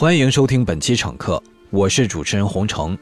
[0.00, 2.96] 欢迎收听本期乘客，我是主持人洪城。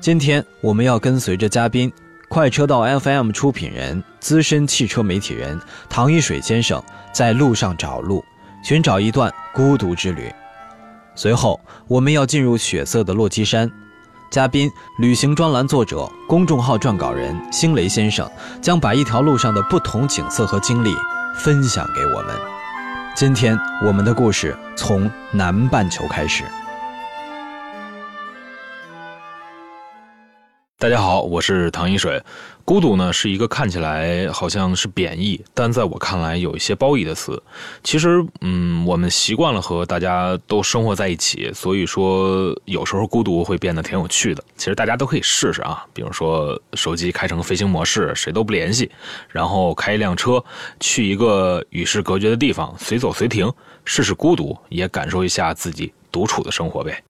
[0.00, 1.92] 今天我们要跟随着嘉宾，
[2.30, 6.82] 快车道 FM 出品人、资深汽车媒体人唐一水先生，
[7.12, 8.24] 在路上找路，
[8.64, 10.32] 寻找一段孤独之旅。
[11.14, 13.70] 随后，我们要进入血色的落基山。
[14.30, 18.26] 嘉宾、旅行专栏作者、公众号撰稿人星雷先生，
[18.62, 20.94] 将把一条路上的不同景色和经历
[21.36, 22.59] 分享给我们。
[23.14, 26.44] 今天我们的故事从南半球开始。
[30.80, 32.22] 大家好，我是唐一水。
[32.64, 37.42] 孤独呢是一个看起来好像是贬义，但在我看来有一些褒义的词。
[37.84, 44.42] 其实，嗯，我们习惯了和大家都生活在一起，所以说有时候孤独会变得挺有趣的。
[44.56, 48.90] 其实大家都可以试试啊，比如说手机开成飞行模式，谁都不联系，
[49.28, 50.42] 然后开一辆车
[50.80, 53.52] 去一个与世隔绝的地方，随走随停，
[53.84, 57.02] 试试孤独，也感受一下自己独处的生活呗。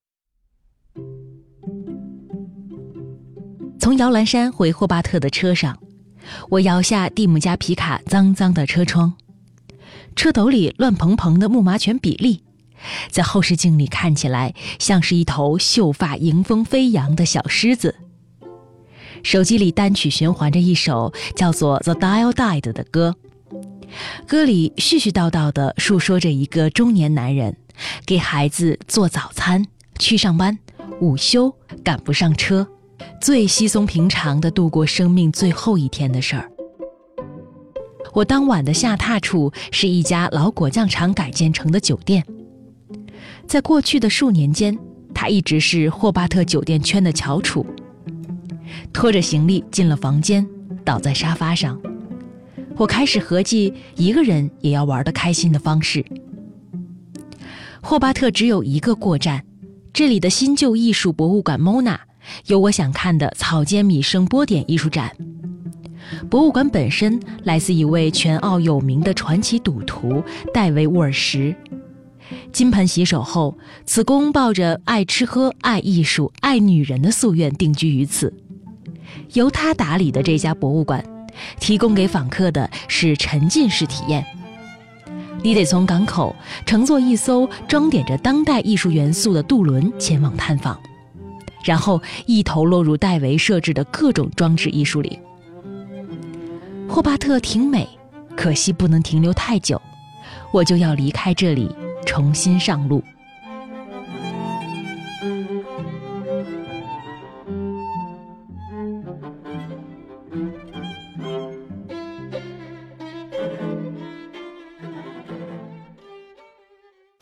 [3.81, 5.79] 从摇篮山回霍巴特的车上，
[6.51, 9.15] 我摇下蒂姆家皮卡脏脏的车窗，
[10.15, 12.43] 车斗里乱蓬蓬的木马犬比利，
[13.11, 17.97] 在后视镜里看起来像是一头秀发迎风飞扬的小狮子。
[19.23, 23.17] 手机里单曲循环着一首叫做《The Dial Died》的歌，
[24.27, 27.57] 歌里絮絮叨叨地述说着一个中年男人
[28.05, 29.65] 给孩子做早餐、
[29.99, 30.59] 去上班、
[31.01, 32.69] 午休赶不上车。
[33.21, 36.51] 最稀松平常的度过生命最后一天的事儿。
[38.13, 42.25] 我当晚的下榻处是一家老果酱厂改建成的酒店。
[43.47, 44.77] 在过去的数年间，
[45.15, 47.65] 它一直是霍巴特酒店圈的翘楚。
[48.93, 50.47] 拖着行李进了房间，
[50.85, 51.81] 倒在沙发上，
[52.77, 56.05] 我开始合计一个人也要玩得开心的方式。
[57.81, 59.45] 霍巴特只有一个过站，
[59.93, 61.99] 这里的新旧艺术博物馆 Mona。
[62.47, 65.11] 有我想看的草间弥生波点艺术展。
[66.29, 71.55] 博物馆本身来自一位全澳有名的传奇赌徒戴维·沃尔什。
[72.53, 78.33] 金盆洗手后，此公抱着爱吃喝、爱艺术、爱女人的夙愿定居于此。
[79.33, 81.05] 由他打理的这家博物馆，
[81.59, 84.25] 提供给访客的是沉浸式体验。
[85.43, 86.35] 你得从港口
[86.67, 90.79] 乘坐一艘装点着当代艺术元素的渡轮前往探访。
[91.63, 95.19] 然后一头落入戴维设置的各种装置艺术里。
[96.89, 97.89] 霍巴特挺美，
[98.37, 99.81] 可惜不能停留太久，
[100.53, 101.71] 我就要离开这里，
[102.05, 103.03] 重新上路。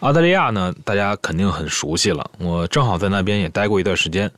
[0.09, 2.31] 澳大利亚呢，大家肯定很熟悉了。
[2.39, 4.31] 我正好在那边也待过一段时间，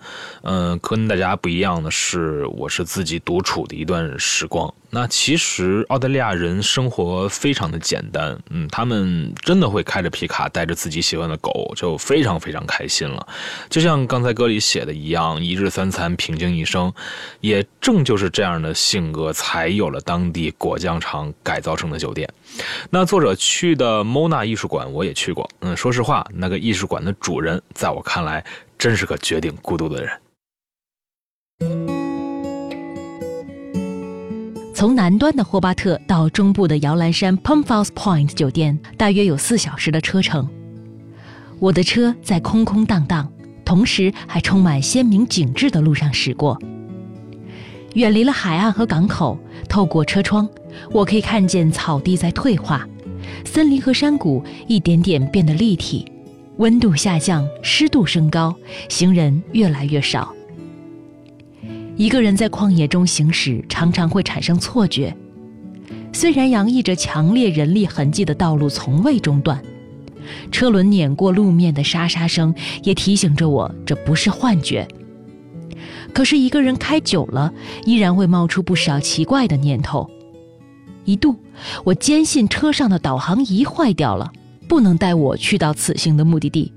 [0.43, 4.75] 嗯，跟大家不一样的是，我是自己独处的一段时光。
[4.93, 13.27] 那其实澳大利亚人生活非常的简单，嗯，他们真的会开着皮卡，带着自己喜欢的狗，就非常非常开心了。
[13.69, 16.93] 就像刚才歌里写的一样，一日三餐，平静一生。
[17.41, 22.29] 也正就是这样的性格，才有了当地果酱厂改造成的酒店。
[22.91, 25.49] 那作者去的 Mona 艺术馆，我也去过。
[25.61, 28.45] 嗯，说实话，那个艺术馆的主人，在我看来，
[28.77, 32.00] 真是个绝顶孤独的人。
[34.81, 40.49] 从南端的霍巴特到中部的摇篮山 Pump House Point 酒店，大约有四小时的车程。
[41.59, 43.31] 我的车在空空荡荡，
[43.63, 46.59] 同时还充满鲜明景致的路上驶过。
[47.93, 49.39] 远离了海岸和港口，
[49.69, 50.49] 透过车窗，
[50.93, 52.89] 我可以看见草地在退化，
[53.45, 56.11] 森林和山谷一点点变得立体，
[56.57, 58.57] 温度下降，湿度升高，
[58.89, 60.35] 行人越来越少。
[62.01, 65.15] 一个人在旷野中行驶，常常会产生错觉。
[66.15, 69.63] 虽然洋溢着强烈人力痕迹的道路从未中断，
[70.51, 72.55] 车轮碾过路面的沙沙声
[72.85, 74.89] 也提醒着我，这不是幻觉。
[76.15, 77.53] 可是，一个人开久了，
[77.85, 80.09] 依然会冒出不少奇怪的念头。
[81.05, 81.37] 一度，
[81.85, 84.33] 我坚信车上的导航仪坏掉了，
[84.67, 86.73] 不能带我去到此行的目的地。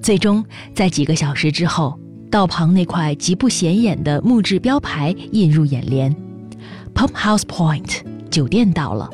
[0.00, 0.42] 最终，
[0.74, 2.00] 在几个小时之后，
[2.36, 6.14] 道旁那块极不显眼的木质标牌映入眼帘
[6.94, 9.08] ：“Pump House Point 酒店到了。”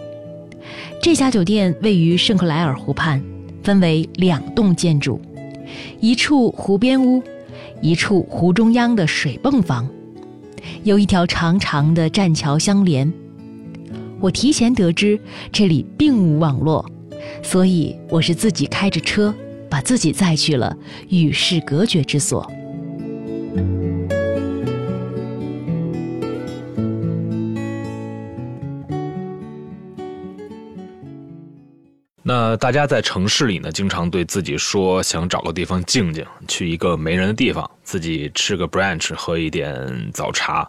[1.01, 3.23] 这家酒店位于圣克莱尔湖畔，
[3.63, 5.21] 分为两栋建筑，
[6.01, 7.23] 一处湖边屋。
[7.81, 9.89] 一处湖中央的水泵房，
[10.83, 13.13] 有一条长长的栈桥相连。
[14.19, 15.17] 我提前得知
[15.53, 16.85] 这里并无网络，
[17.41, 19.33] 所以我是自己开着车
[19.71, 20.77] 把自己载去了
[21.09, 22.51] 与世隔绝之所。
[32.35, 40.67] 那大家在城市里呢，经常对自己说想找个地方静静，去一个没人的地方，自己吃个 brunch，喝一点早茶。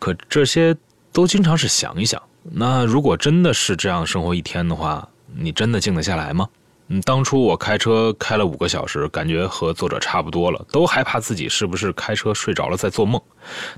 [0.00, 0.76] 可这些
[1.12, 2.20] 都经常是想一想。
[2.42, 6.48] 那如果真的是这样生活一天的话，你真的静得下来吗？
[6.88, 13.20] 嗯，当初我开车开了五个小时，感觉和作者差不多了，都害怕自己是不是开车睡着了在做梦。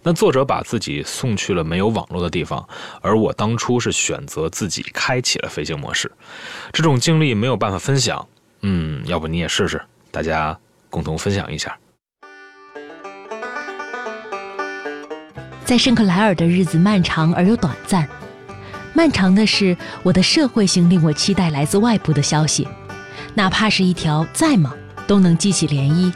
[0.02, 2.68] 那作者把自己送去了没有网络的地方，
[3.00, 6.12] 而我当初是选择自己开启了飞行模式。
[6.70, 8.28] 这种经历没有办法分享，
[8.60, 10.58] 嗯，要不你也试试，大家
[10.90, 11.78] 共同分享一下。
[15.64, 18.06] 在圣克莱尔的日子漫长而又短暂，
[18.92, 22.68] 漫长的是我的社会性令我期待来自外部的消息。
[23.34, 24.74] 哪怕是一条再忙，
[25.06, 26.12] 都能激起涟漪。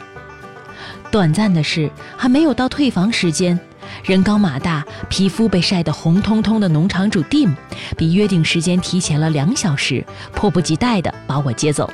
[1.09, 3.59] 短暂的是，还没有到退房时间，
[4.03, 7.51] 人高马大、皮肤被晒得红彤彤的农场主 Dim，
[7.95, 11.89] 比约定时间提前了两小时，迫不及待地把我接走。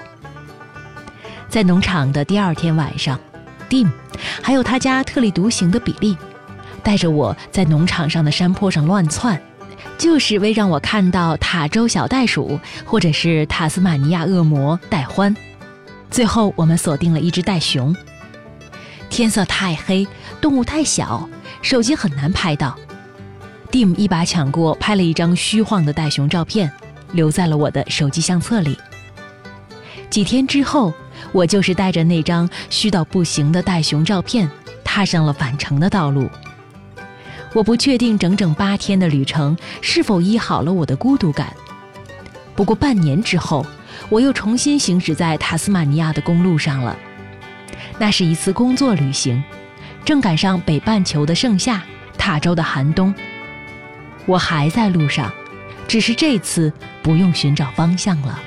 [1.50, 3.20] 在农场的第二天晚上
[3.70, 3.90] ，Dim，
[4.42, 6.18] 还有他家特立独行的比利，
[6.82, 9.40] 带着我在农场上的山坡上乱窜。
[9.98, 15.36] 就是为让我看到塔州小袋鼠或者是塔斯马尼亚恶魔戴欢。
[16.10, 17.96] 最后，我们锁定了一只袋熊。
[19.10, 20.08] 天色太黑，
[20.40, 21.28] 动物太小，
[21.62, 22.78] 手机很难拍到。
[23.72, 26.72] Dim 一把抢过，拍了一张虚晃的袋熊照片，
[27.12, 28.78] 留在了我的手机相册里。
[30.10, 30.92] 几天之后，
[31.32, 34.50] 我就是带着那张虚到不行的袋熊照片，
[34.84, 36.28] 踏上了返程的道路。
[37.54, 41.54] 我不确定整整八天的旅程是否医好了我的孤独感。
[42.56, 43.66] 不过半年之后，
[44.10, 46.98] 我又重新行驶在塔斯马尼亚的公路上了。
[47.98, 49.44] 那是一次工作旅行，
[50.06, 51.82] 正赶上北半球的盛夏，
[52.18, 53.14] 塔州的寒冬。
[54.26, 55.32] 我还在路上，
[55.88, 58.40] 只是这次不用寻找方向了。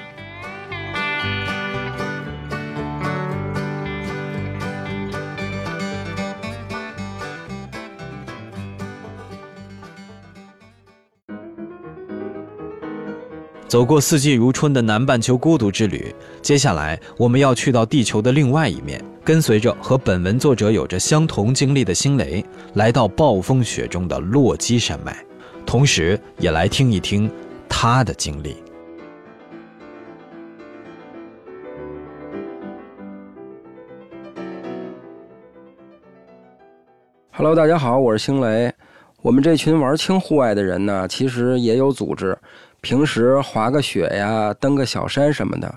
[13.73, 25.17] 走过四季如春的南半球孤独之旅，接下来我们要去到地球的另外一面，跟随着和本文作者有着相同经历的星雷，来到暴风雪中的落基山脉，
[25.65, 27.31] 同时也来听一听
[27.67, 28.57] 他的经历。
[37.31, 38.71] Hello，大家好，我是星雷。
[39.23, 42.37] 我们这群玩轻户外的人呢，其实也有组织。
[42.83, 45.73] 平时滑个雪呀，登个小山什么的，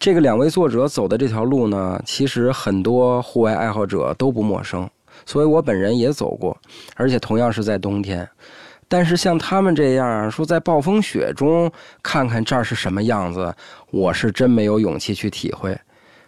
[0.00, 4.88] 这个两位作者走的这条路呢，其实很多户外爱好者都不陌生，
[5.26, 6.56] 所以我本人也走过，
[6.96, 8.26] 而且同样是在冬天。
[8.88, 11.70] 但是像他们这样说在暴风雪中
[12.02, 13.54] 看看这儿是什么样子，
[13.90, 15.78] 我是真没有勇气去体会。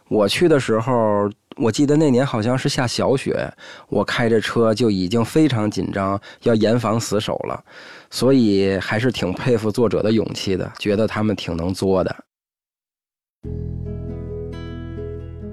[0.09, 3.51] 我去的时候，我记得那年好像是下小雪，
[3.89, 7.65] 我开着车就已经非常紧张，要严防死守了。
[8.11, 12.15] 所以还是挺佩服作者的勇气的，觉得他们挺能作的。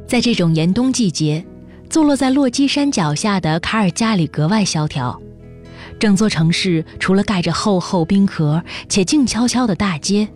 [0.06, 1.46] 在这种严冬季节，
[1.90, 5.20] 坐落在落基山脚下的卡尔加里格外萧条。
[6.00, 10.28] 整座城市除了盖着厚厚冰壳且静悄悄的大街、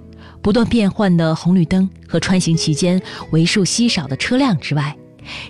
[0.41, 3.01] 不断变换的红绿灯和穿行期间
[3.31, 4.95] 为数稀少的车辆之外，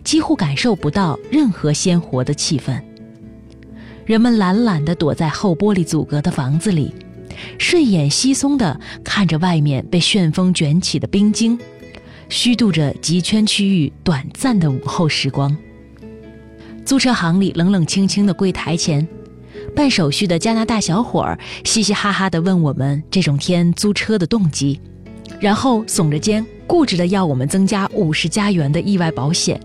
[0.04, 2.82] 几乎感受不到任何鲜活的气氛。
[4.06, 6.94] 人们懒懒地躲在厚玻璃阻隔的房子里，
[7.58, 11.60] 睡眼惺忪地看着外面被旋风卷起的冰晶，
[12.30, 15.56] 虚度着极圈区域短暂的午后时光。
[16.86, 19.06] 租车行里冷冷清清的柜台前，
[19.76, 24.80] 办手续的加拿大小伙儿嘻嘻哈哈地问我们这种天租车的动机，
[25.40, 29.60] 然后耸着肩固执的要我们增加五十加元的意外保险。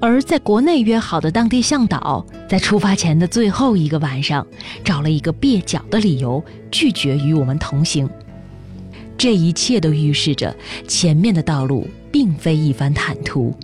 [0.00, 4.46] 而在国内约好的当地向导，在出发前的最后一个晚上，
[4.84, 8.08] 找了一个蹩脚的理由拒绝与我们同行。
[9.16, 10.54] 这一切都预示着
[10.86, 13.54] 前面的道路并非一番坦途。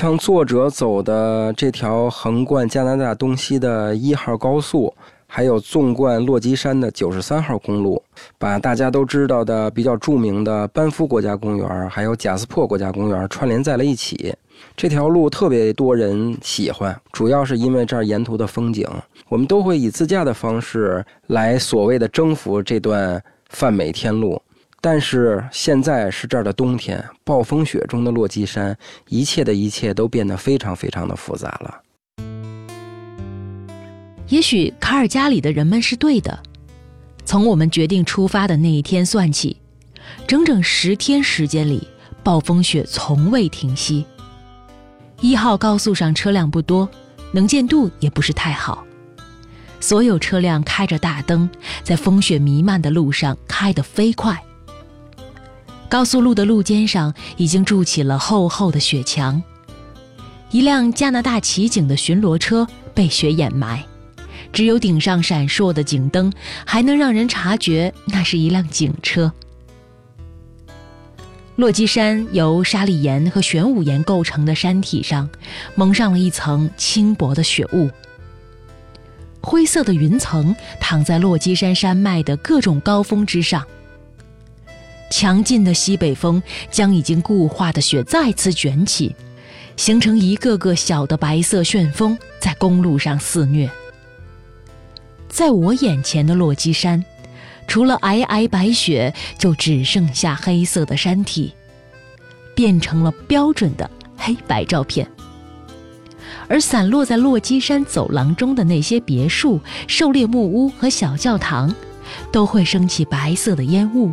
[0.00, 4.90] 像作者走的这条横贯加拿大东西的一号高速，
[5.26, 8.02] 还有纵贯落基山的九十三号公路，
[8.38, 14.34] 把大家都知道的比较著名的班夫国家公园，还有贾斯珀国家公园串联在了一起。
[14.74, 18.88] 这条路特别多人喜欢，主要是因为这儿沿途的风景。
[19.28, 24.40] 我们都会以自驾的方式来所谓的征服这段泛美天路。
[24.80, 28.76] 但是现在是这儿的冬天，暴风雪中的落基山，
[29.08, 31.82] 一切的一切都变得非常非常的复杂了。
[34.28, 36.38] 也许卡尔加里的人们是对的。
[37.26, 39.56] 从我们决定出发的那一天算起，
[40.26, 41.86] 整整十天时间里，
[42.22, 44.06] 暴风雪从未停息。
[45.20, 46.88] 一号高速上车辆不多，
[47.32, 48.82] 能见度也不是太好，
[49.78, 51.48] 所有车辆开着大灯，
[51.82, 54.42] 在风雪弥漫的路上开得飞快。
[55.90, 59.42] 高速路的路肩上已经筑起了厚厚的雪墙，
[60.52, 63.84] 一辆加拿大骑警的巡逻车被雪掩埋。
[64.52, 66.32] 只有顶上闪烁的警灯，
[66.64, 69.32] 还能让人察觉那是一辆警车。
[71.56, 75.28] 落基山由沙砾岩和玄武岩构成的山体上，
[75.74, 77.90] 蒙上了一层轻薄的雪雾。
[79.40, 83.66] 灰色的云层躺在落基山山脉的各种高峰之上。
[85.10, 89.14] 强劲的西北风将已经固化的雪再次卷起，
[89.76, 93.70] 形成一个个小的白色旋风，在公路上肆虐。
[95.28, 97.04] 在我眼前的落基山，
[97.66, 101.52] 除了皑皑白雪，就只剩下黑色的山体，
[102.54, 105.06] 变成了标准的黑白照片。
[106.48, 111.72] 而散落在落基山走廊中的那些别墅、狩猎木屋和小教堂，
[112.32, 114.12] 都会升起白色的烟雾，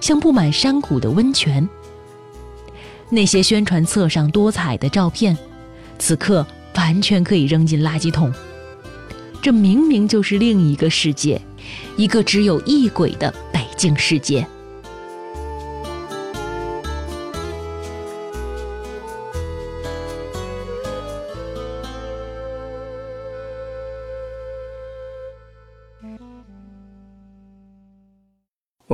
[0.00, 1.68] 像布满山谷的温泉。
[3.08, 5.36] 那些宣传册上多彩的照片，
[5.98, 8.32] 此刻完全可以扔进垃圾桶。
[9.42, 11.40] 这明明就是另一个世界，
[11.96, 14.46] 一个只有异轨的北京世界。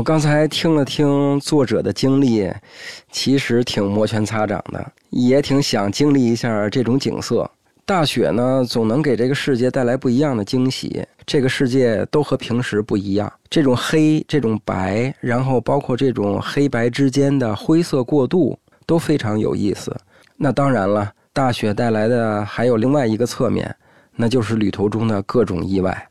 [0.03, 2.53] 我刚才听了听作者的经历，
[3.13, 7.49] 其实挺摩拳擦掌的，也挺想经历一下这种景色。
[7.87, 11.07] 大雪呢，总能给这个世界带来不一样的惊喜。
[11.25, 19.97] 这个世界都和平时不一样，这种黑，这种白，然后包括这种黑白之间的灰色过渡，都非常有意思。
[20.37, 23.73] 那当然了，大雪带来的还有另外一个侧面，
[24.17, 26.09] 那就是旅途中的各种意外。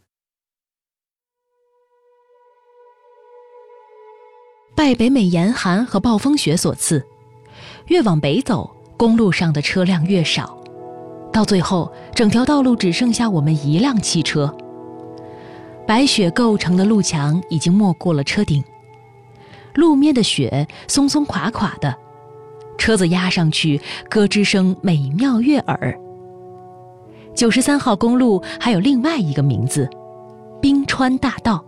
[4.82, 7.06] 拜北美严寒和暴风雪所赐，
[7.86, 10.58] 越往北走，公路上的车辆越少。
[11.32, 14.52] 到最后，整条道路只剩下我们一辆汽车。
[15.86, 18.64] 白雪构成的路墙已经没过了车顶，
[19.76, 21.96] 路面的雪松松垮垮的，
[22.76, 25.96] 车子压上去咯吱声美妙悦耳。
[27.36, 29.88] 九十三号公路还有另外一个名字——
[30.60, 31.64] 冰川大道，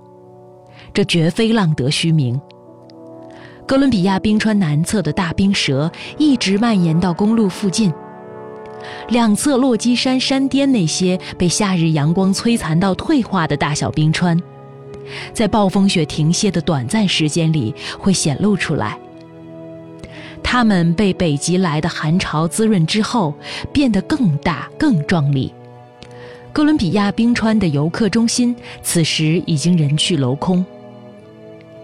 [0.92, 2.42] 这绝非浪得虚名。
[3.66, 7.94] 哥伦比亚冰川南侧的大冰舌一直蔓延到公路附近。
[9.10, 14.38] 两侧落基山山巅那些被夏日阳光摧残到退化的大小冰川，
[15.32, 18.98] 在暴风雪停歇的短暂时间里会显露出来。
[20.44, 23.34] 它们被北极来的寒潮滋润之后，
[23.72, 25.54] 变得更大更壮丽。
[26.52, 30.64] 哥伦比亚冰川的游客中心此时已经人去楼空。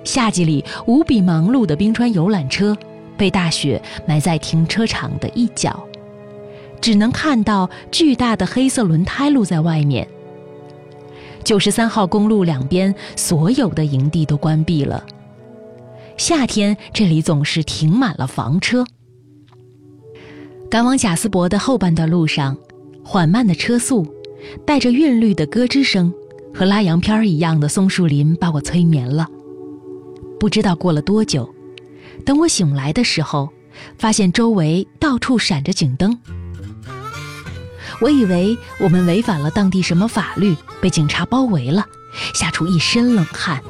[0.09, 2.75] 夏季里无比忙碌的冰川游览车，
[3.15, 5.79] 被大雪埋在停车场的一角。
[6.81, 10.07] 只能看到巨大的黑色轮胎露在外面。
[11.43, 15.05] 九十三号公路两边所有的营地都关闭了。
[16.17, 18.83] 夏天这里总是停满了房车。
[20.71, 22.57] 赶往贾斯伯的后半段路上，
[23.03, 24.07] 缓慢的车速，
[24.65, 26.11] 带着韵律的咯吱声，
[26.51, 29.27] 和拉洋片一样的松树林把我催眠了。
[30.39, 31.53] 不知道过了多久，
[32.25, 33.49] 等我醒来的时候，
[33.97, 36.17] 发现周围到处闪着警灯。
[37.99, 41.85] 我以为我们违反了当地什么法律，被警察包围了，
[42.33, 43.61] 吓出一身冷汗。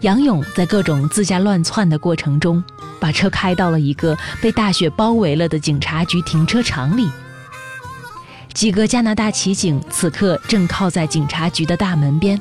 [0.00, 2.62] 杨勇在各种自驾乱窜的过程中，
[3.00, 7.10] 把车开到了一个被大雪包围了的警察局停车场里。
[8.52, 12.40] 几个加拿大骑警此刻正靠在警察局的大门边，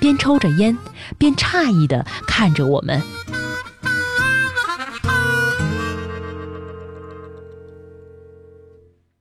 [0.00, 0.76] 边抽着烟，
[1.18, 3.00] 边诧异地看着我们。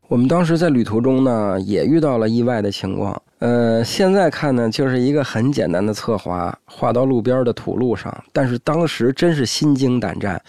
[0.07, 3.21] 我们当时在旅途中呢，也遇到了意外的情况。
[3.37, 8.11] 呃，现在看呢，就是一个很简单的侧滑，滑到路边的土路上。
[8.33, 10.41] 但是当时真是心惊胆战，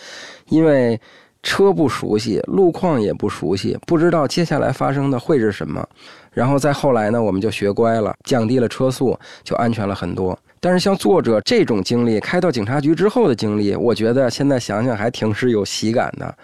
[0.49, 0.99] 因为
[1.43, 5.87] 车不熟悉，路况也不熟悉，不知道接下来发生的会是什么。
[6.33, 10.39] 然后再后来呢，我们就学乖了，降低了车速，就安全了很多。
[10.61, 16.35] 但是像作者这种经历，开到警察局之后的经历，我觉得现在想想还挺是有喜感的。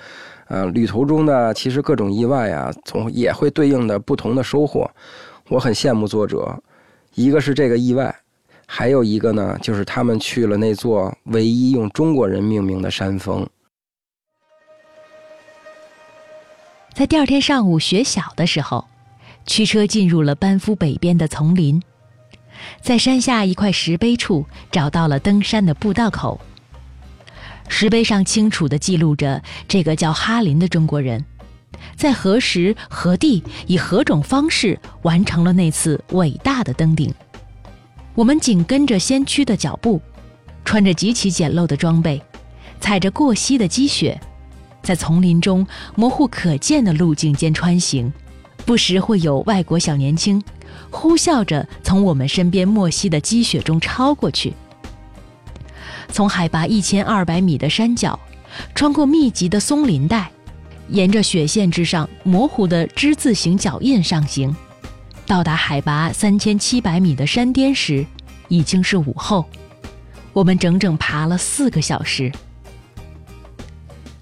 [0.48, 4.90] 呃，旅途中的，其实各种意外啊，总也会对应的不同的收获。
[5.48, 6.56] 我很羡慕作者，
[7.14, 8.14] 一个是这个意外，
[8.64, 13.46] 还有一个呢，就是他们去了那座唯一用中国人命名的山峰。
[16.96, 18.88] 在第二天上午雪小的时候，
[19.44, 21.82] 驱车进入了班夫北边的丛林，
[22.80, 26.40] 在山下一块石碑处找到了登山的步道口。
[27.68, 31.22] 石碑上清楚地记录着这个叫哈林的中国人。
[31.96, 37.12] 在何时何地以何种方式完成了那次伟大的登顶？
[38.14, 40.00] 我们紧跟着先驱的脚步，
[40.64, 42.22] 穿着极其简陋的装备，
[42.80, 44.18] 踩着过膝的积雪，
[44.86, 45.66] 在丛林中
[45.96, 48.12] 模糊可见的路径间穿行。
[48.64, 50.40] 不时会有外国小年轻
[50.90, 54.54] 呼啸着从我们身边没膝的积雪中超过去。
[56.12, 58.16] 从海拔一千二百米的山脚，
[58.76, 60.30] 穿过密集的松林带。
[60.88, 64.54] 沿着雪线之上模糊的之字形脚印上行，
[65.26, 68.06] 到达海拔三千七百米的山巅时，
[68.46, 69.44] 已经是午后。
[70.32, 72.30] 我们整整爬了四个小时。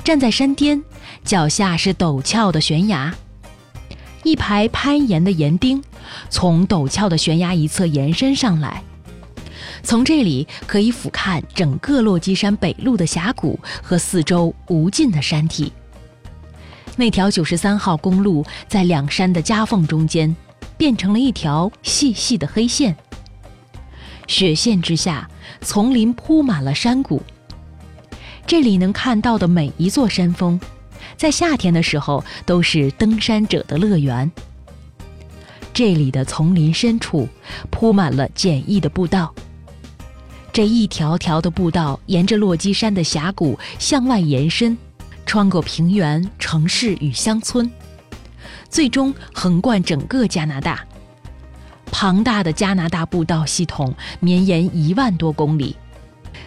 [0.04, 0.84] 站在山巅，
[1.24, 3.14] 脚下是陡峭的悬崖，
[4.22, 5.82] 一排攀岩的岩钉
[6.28, 8.82] 从陡峭的悬崖一侧延伸上来，
[9.82, 15.72] 从这里可以俯瞰整个落基山北麓的峡谷和四周无尽的山体。
[16.96, 20.36] 那条九十三号公路在两山的夹缝中间，
[20.76, 22.94] 变成了一条细细的黑线。
[24.26, 25.28] 雪线之下，
[25.62, 27.22] 丛林铺满了山谷。
[28.56, 30.60] 这里能看到的每一座山峰，
[31.16, 34.30] 在夏天的时候都是登山者的乐园。
[35.72, 37.28] 这里的丛林深处
[37.68, 39.34] 铺满了简易的步道，
[40.52, 44.78] 这一条条的步道沿着落基山的峡谷向外延伸。
[45.26, 47.68] 穿过平原、城市与乡村，
[48.70, 50.86] 最终横贯整个加拿大。
[51.90, 55.74] 庞大的加拿大步道系统绵延一万多公里，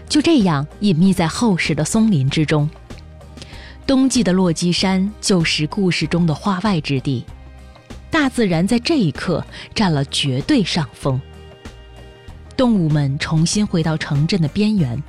[0.09, 2.69] 就这样隐秘在厚实的松林之中。
[3.85, 7.25] 冬季的落基山就是故事中的化外之地，
[8.09, 11.19] 大自然在这一刻占了绝对上风。
[12.55, 15.01] 动物们重新回到城镇的边缘，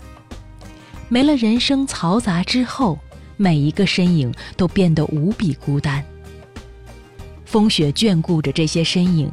[1.08, 2.98] 没了人声嘈杂之后。
[3.40, 6.04] 每一个身影都变得无比孤单。
[7.44, 9.30] 风雪眷顾着这些身影，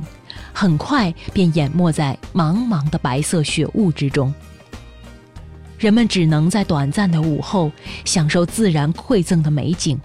[0.54, 4.32] 很快便淹没在茫茫的白色雪雾之中。
[5.78, 7.72] 人们只能在短暂的午后
[8.06, 10.00] 享受自然馈赠的美景。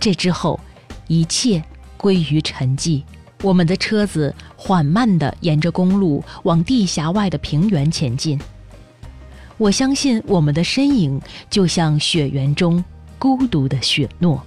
[0.00, 0.58] 这之后，
[1.06, 1.62] 一切
[1.96, 3.02] 归于沉寂。
[3.42, 8.38] 我们的车子缓慢地沿着公路往地峡外的平原前进。
[9.58, 12.84] 我相信我们的身影就像雪原中
[13.18, 14.44] 孤独的雪诺。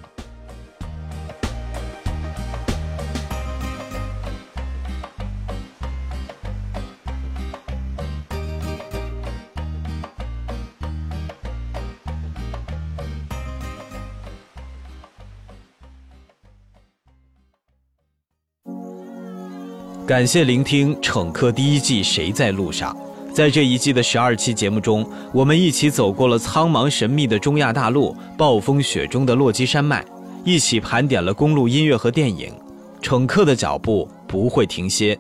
[20.16, 22.98] 感谢聆听《乘客》第一季《谁在路上》。
[23.34, 30.06] 在这一季的十二期节目中，我们一起走过了苍茫神秘的中亚大陆、暴风雪中的落基山脉，
[30.46, 32.54] 一起盘点了公路音乐和电影。
[33.02, 35.20] 乘客的脚步不会停歇。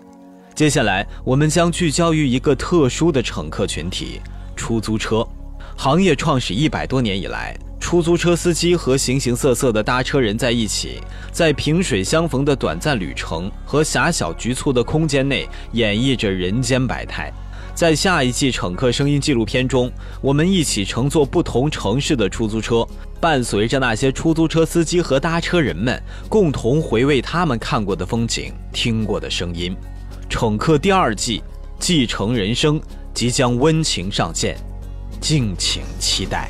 [0.54, 4.22] 接下来，我们将聚焦于一个特殊的乘客群体——
[4.56, 5.28] 出租车。
[5.76, 7.54] 行业创始一百多年以来，
[7.86, 11.00] 出租车司机和形形色色的搭车人在一起，
[11.32, 17.32] 在萍水相逢的短暂旅程和狭小局促的空间内，演绎着人间百态。
[17.76, 22.84] 在下一季乘客声音纪录片中，我们一起乘坐不同城市的出租车，
[23.22, 29.78] 伴随着那些出租车司机和搭车人们，共同回味他们看过的风景、听过的声音。
[30.28, 31.38] 乘客第二季
[31.80, 32.80] 《继承人生》
[33.14, 34.58] 即将温情上线，
[35.22, 36.50] 敬请期待。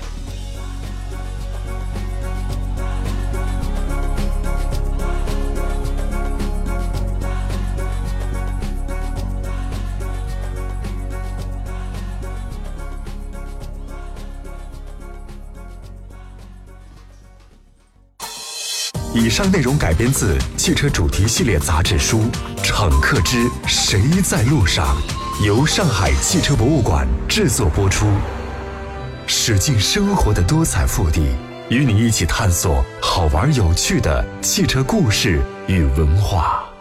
[19.26, 22.20] 以上内容改编自汽车主题系列杂志书
[22.62, 24.96] 《乘客之谁在路上》，
[25.44, 28.06] 由上海汽车博物馆制作播出。
[29.26, 31.26] 驶进生活的多彩腹地，
[31.70, 36.75] 与你一起探索好玩有趣的汽车故事与文化。